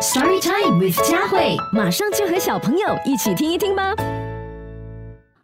[0.00, 3.94] Story Time with 佳慧，马上就和小朋友一起听一听吧。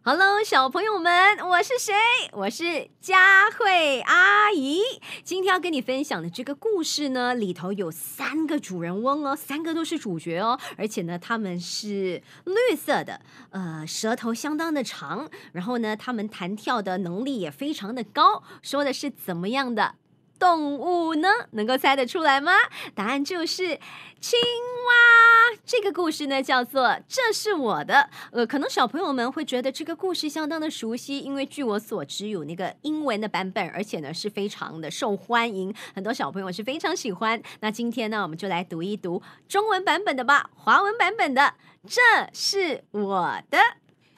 [0.03, 1.13] Hello，小朋友们，
[1.47, 1.93] 我是谁？
[2.33, 4.81] 我是佳慧阿姨。
[5.23, 13.21] 今天要跟你分享的这个故事呢，里头有三个主人翁哦，三个都是主角哦，而且呢，他们是绿色的，
[13.51, 18.43] 呃，舌头相当的长，然后呢，他们弹跳的能力也非常的高。
[18.63, 19.97] 说的是怎么样的？
[20.39, 21.29] 动物呢？
[21.53, 22.53] 能够猜得出来吗？
[22.95, 23.79] 答案就是
[24.21, 25.57] 青蛙。
[25.65, 27.95] 这个故事呢叫做《这是我的》。
[28.33, 37.41] 呃，可能小朋友们会觉得这个故事相当的熟悉，因为据我所知有那个英文的版本，而且呢是非常的受欢迎，很多小朋友是非常喜欢。
[37.61, 41.43] 那今天呢，我们就来读一读中文版本的吧，华文版本的
[41.89, 42.01] 《这
[42.33, 43.59] 是我的》。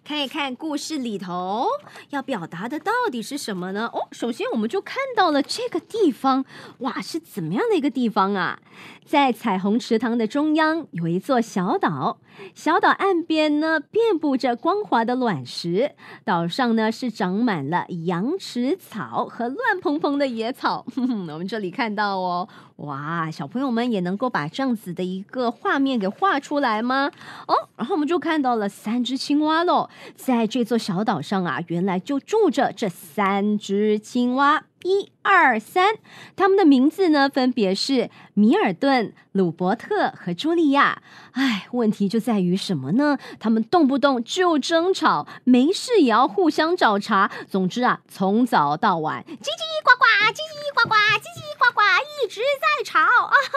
[0.09, 1.67] 看一看故事里头
[2.09, 3.91] 要表达的到底是什么呢？
[3.93, 6.47] 哦，首先我们就看到了这个地方，
[6.79, 8.59] 哇，是怎么样的一个地方啊？
[9.05, 12.21] 在彩虹池塘的中央有一座小岛，
[12.55, 20.87] 小岛岸边呢遍布着光滑的卵石，岛上呢是长满了羊齿草和乱蓬蓬的野草。
[20.97, 21.03] 我
[21.37, 22.49] 们这里看到哦。
[22.79, 27.11] 哇，小朋友们也能够把这样子的一个画面给画出来吗？
[27.49, 34.63] 哦，然后我们就看到了三只青蛙喽，在这座小岛上啊，原来就住着这三只青蛙。
[34.85, 35.97] 一二三，
[36.37, 41.03] 他们的名字呢，分别是米尔顿、鲁伯特和茱莉亚。
[41.33, 43.19] 哎，问题就在于什么呢？
[43.41, 47.31] 他们动不动就争吵，没事也要互相找茬。
[47.49, 51.83] 总之啊，从早到晚，叽叽呱呱，叽叽呱呱，叽叽呱呱，
[52.25, 53.31] 一直在吵啊！
[53.31, 53.53] 哈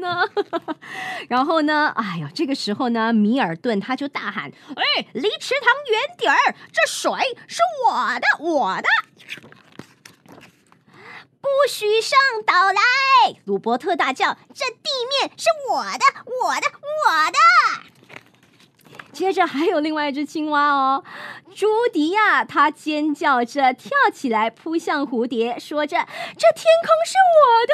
[0.00, 0.22] 呢？
[1.28, 1.92] 然后呢？
[1.96, 6.54] 哎呀，这个时候呢，米尔顿他就大喊：“哎，离池塘远点儿！
[6.72, 7.12] 这水
[7.46, 8.88] 是我的，我的，
[11.40, 12.80] 不许上岛来！”
[13.44, 17.38] 鲁伯特大叫：“这地面是我的，我的，我的！”
[19.12, 21.04] 接着还有另外一只青蛙哦，
[21.54, 25.98] 朱迪亚，他尖叫着跳起来，扑向蝴蝶，说着
[26.38, 27.71] ：“这天空是我的，”，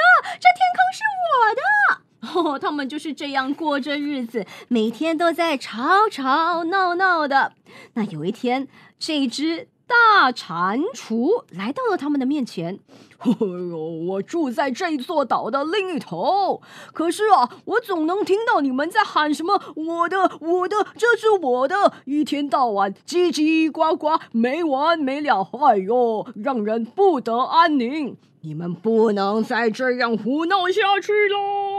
[2.69, 7.53] 他们就是这样过着日子，每天都在吵吵闹闹的。
[7.95, 8.69] 那有一天，
[8.99, 12.79] 这只大蟾蜍来到了他们的面前。
[13.21, 16.61] 哎呦，我住在这座岛的另一头，
[16.93, 25.49] 可是啊，我总能听到你们在喊什么“我的，我的，这是我的”，一天到晚叽叽呱呱，没完没了。
[25.53, 28.15] 哎呦，让人不得安宁。
[28.43, 31.78] 你们不能再这样胡闹下去了。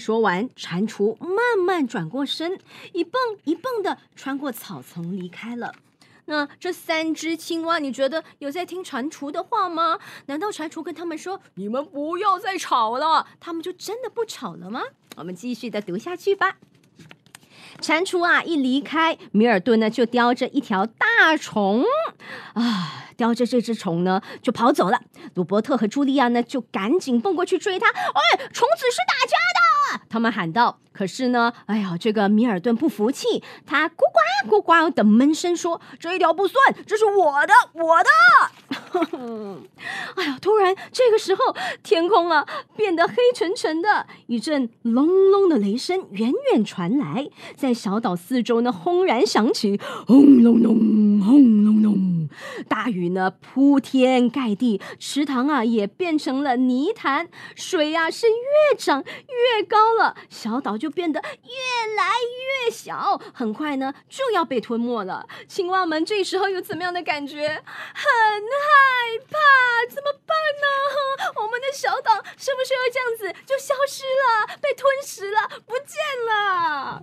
[0.00, 2.58] 说完，蟾蜍慢慢转过身，
[2.94, 5.74] 一蹦一蹦的穿过草丛离开了。
[6.24, 9.98] 那这三只青蛙，你觉得有在听蟾蜍的话吗？
[10.26, 14.80] 难道蟾蜍跟他们说：“你们不要再吵了”，他们就真的不吵了吗？
[15.16, 16.56] 我们继续的读下去吧。
[17.80, 21.82] 蟾蜍啊，一离开，米尔顿呢就叼着一条大虫，
[22.54, 25.00] 啊，叼着这只虫呢就跑走了。
[25.34, 27.88] 鲁伯特和茱莉亚呢就赶紧蹦过去追他。
[27.88, 30.78] 哎，虫子是大家的，他们喊道。
[30.92, 34.02] 可是呢，哎呀，这个米尔顿不服气，他咕
[34.46, 38.10] 呱咕呱的闷声说：“这一条不算，这是我的，我的。”
[40.16, 52.28] 哎呀，突然这个时候，天空啊变得黑沉沉的，一阵隆隆的雷声远远传来，在小岛四周呢轰然响起，轰隆隆，轰隆隆，
[52.68, 60.90] 大雨呢铺天盖地，池塘啊也变成了泥潭，水呀是越涨越高了，小岛就。
[60.90, 62.10] 变得越来
[62.66, 65.26] 越小，很快呢就要被吞没了。
[65.46, 67.62] 青蛙们这时候有怎么样的感觉？
[67.94, 68.04] 很
[68.60, 69.38] 害怕，
[69.94, 71.32] 怎么办呢？
[71.36, 75.96] 我们的小岛是不是要这样子就消失了，被吞食了，不见
[76.28, 77.02] 了？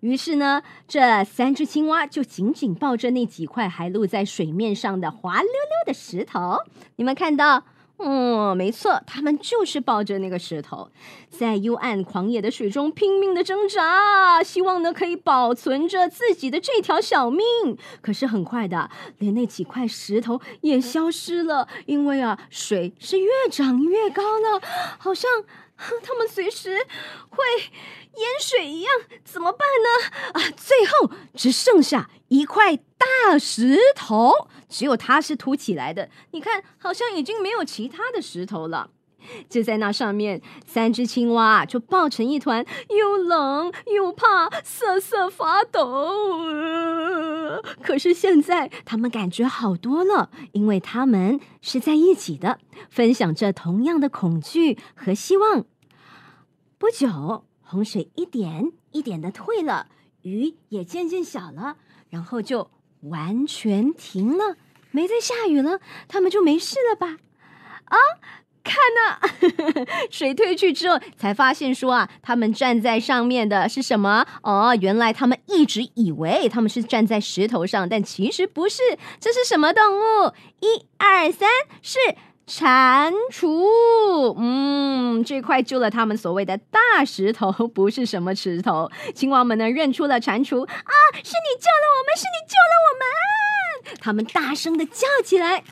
[0.00, 6.58] 于是呢，这三只青蛙就紧紧抱着那几块还露在水面上的滑溜溜的石头。
[6.96, 7.64] 你们看到？
[8.00, 10.88] 嗯，没错，他们就是抱着那个石头，
[11.30, 17.44] 在幽暗狂野的水中拼命的挣扎，希望呢可以保存着自己的这条小命。
[18.00, 24.62] 可是很快的，连那几块石头也消失了，因为啊，水是越涨越高了，
[24.98, 25.28] 好像
[26.02, 26.76] 他们随时
[27.30, 28.92] 会淹水一样，
[29.24, 30.40] 怎么办呢？
[30.40, 34.48] 啊，最后只剩下一块大石头。
[34.68, 38.90] 只有它是凸起来的，你看，好像已经没有其他的石头了。
[39.48, 46.10] 就在那上面，三只青蛙就抱成一团，又冷又怕，瑟瑟发抖。
[47.82, 52.58] 可是现在，他们感觉好多了，因为他们是在一起的，
[52.90, 55.64] 分享着同样的恐惧和希望。
[56.78, 59.88] 不久，洪水一点一点的退了，
[60.22, 61.76] 雨也渐渐小了，
[62.10, 62.70] 然后就
[63.02, 64.56] 完全停了，
[64.90, 67.16] 没再下雨了，他们就没事了吧？
[67.86, 67.96] 啊！
[68.78, 74.24] 看呐， 水退去之后，才发现说啊，他们站在上面的是什么？
[74.42, 78.82] 哦，原来他们一直以为他们是站在石头上，但其实不是。
[79.20, 80.32] 这是什么动物？
[80.60, 81.48] 一二三，
[81.82, 81.98] 是
[82.46, 84.34] 蟾蜍。
[84.38, 88.90] 嗯，这块救了他们所谓的大石头，不是什么石头。
[89.14, 93.98] 青蛙们呢，认出了蟾蜍啊，是你救了我们，是你救了我们。
[94.00, 95.64] 他们大声的叫起来。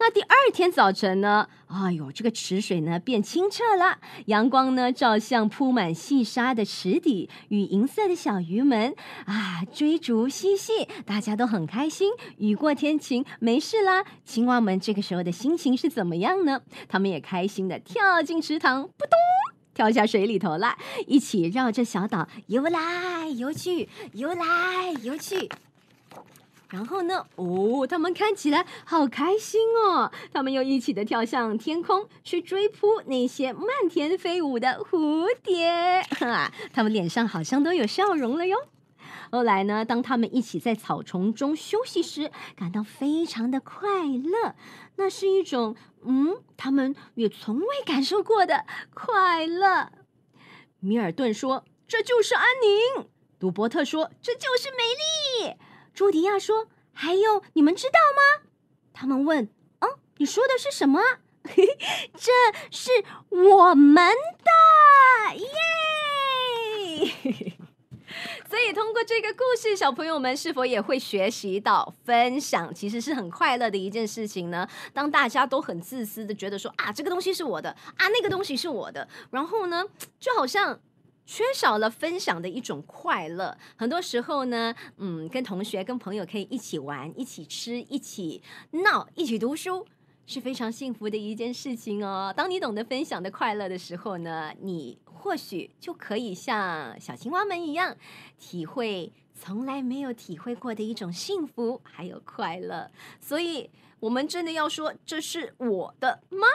[0.00, 1.48] 那第二天早晨呢？
[1.68, 8.94] 哎呦，这个池水呢变清澈了，阳光呢照向铺满细沙的池底，与银色的小鱼们
[9.26, 12.10] 啊追逐嬉戏，大家都很开心。
[12.38, 14.02] 雨过天晴，没事啦。
[14.24, 16.62] 青蛙们这个时候的心情是怎么样呢？
[16.88, 19.10] 他们也开心的跳进池塘，扑通
[19.74, 20.74] 跳下水里头了，
[21.06, 25.48] 一起绕着小岛游来游去，游来游去。
[26.70, 27.26] 然后呢？
[27.36, 30.12] 哦，他们看起来好开心哦！
[30.32, 36.02] 他们又一起的跳向天空，去追扑那些漫天飞舞的蝴蝶。
[36.10, 38.58] 哈， 他们脸上好像都有笑容了哟。
[39.30, 39.84] 后来呢？
[39.84, 44.54] 当他们一起在草丛中休息时，感到非常的快乐。
[44.96, 49.90] 那是一种嗯，他们也从未感受过的快乐。
[50.80, 52.44] 米尔顿说：“这就是安
[52.96, 55.56] 宁。”杜伯特说：“这就是美丽。”
[55.98, 58.46] 朱迪亚说：“还有，你们知道吗？”
[58.94, 59.48] 他们问
[59.82, 61.00] ：“哦，你说的是什么？”
[62.14, 62.30] 这
[62.70, 64.14] 是我们
[64.44, 65.48] 的耶！
[68.48, 74.68] 所以通过这个故事，小朋友们是否也会学习到分享其实是很快乐的一件事情呢？
[74.94, 79.84] 当大家都很自私的觉得说啊，这个东西是我的啊，那个东西是我的，然后呢，
[80.20, 80.78] 就好像。
[81.28, 89.86] 缺少了分享的一种快乐，很多时候呢，嗯，跟同学、跟朋友可以一起玩、一起吃、一起闹、一起读书，
[90.26, 92.32] 是非常幸福的一件事情哦。
[92.34, 97.94] 当你懂得分享的快乐的时候呢，你或许就可以像小青蛙们一样，
[98.38, 102.90] 体会从来没有体会过的一种幸福还有快乐。
[103.20, 103.68] 所以，
[104.00, 106.46] 我们真的要说这是我的吗？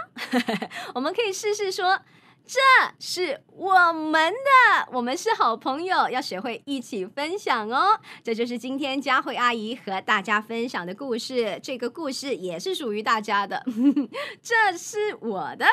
[0.96, 2.02] 我们可以试试说。
[2.46, 2.60] 这
[3.00, 8.00] 是我们的，我们是好朋友，要学会一起分享哦。
[8.24, 13.64] 这就是今天佳慧阿姨和大家分享的故事，这个故事也是属于大家的。
[14.44, 15.66] 这是我的。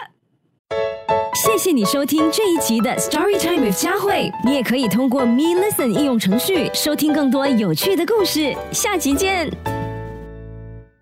[1.34, 8.55] 谢谢你收听这一集的 Story Time with 佳慧，你也可以通过 Me Listen 应用程序收听更多有趣的故事。
[8.72, 9.50] 下集见。